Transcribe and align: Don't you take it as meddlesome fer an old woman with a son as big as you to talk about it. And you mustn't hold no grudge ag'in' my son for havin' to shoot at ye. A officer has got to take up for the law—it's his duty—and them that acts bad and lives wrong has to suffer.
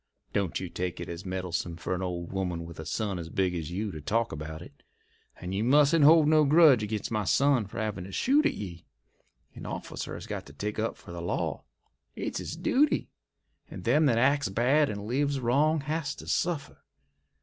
Don't 0.33 0.59
you 0.59 0.67
take 0.67 0.99
it 0.99 1.07
as 1.09 1.27
meddlesome 1.27 1.77
fer 1.77 1.93
an 1.93 2.01
old 2.01 2.31
woman 2.31 2.65
with 2.65 2.79
a 2.79 2.87
son 2.87 3.19
as 3.19 3.29
big 3.29 3.53
as 3.53 3.69
you 3.69 3.91
to 3.91 4.01
talk 4.01 4.31
about 4.31 4.59
it. 4.59 4.81
And 5.39 5.53
you 5.53 5.63
mustn't 5.63 6.03
hold 6.03 6.27
no 6.27 6.43
grudge 6.43 6.81
ag'in' 6.81 7.01
my 7.11 7.23
son 7.23 7.67
for 7.67 7.77
havin' 7.77 8.05
to 8.05 8.11
shoot 8.11 8.47
at 8.47 8.55
ye. 8.55 8.87
A 9.55 9.63
officer 9.63 10.15
has 10.15 10.25
got 10.25 10.47
to 10.47 10.53
take 10.53 10.79
up 10.79 10.97
for 10.97 11.11
the 11.11 11.21
law—it's 11.21 12.39
his 12.39 12.55
duty—and 12.57 13.83
them 13.83 14.07
that 14.07 14.17
acts 14.17 14.49
bad 14.49 14.89
and 14.89 15.05
lives 15.05 15.39
wrong 15.39 15.81
has 15.81 16.15
to 16.15 16.25
suffer. 16.27 16.83